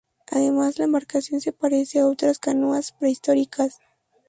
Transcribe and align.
Además 0.31 0.79
la 0.79 0.85
embarcación 0.85 1.41
se 1.41 1.51
parece 1.53 1.99
a 1.99 2.07
otras 2.07 2.39
canoas 2.39 2.91
prehistóricas. 2.99 3.77